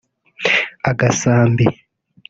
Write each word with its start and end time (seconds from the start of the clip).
Agasambi 0.89 1.65